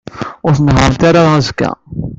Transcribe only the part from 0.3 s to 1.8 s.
Ur tnehhṛemt ara azekka.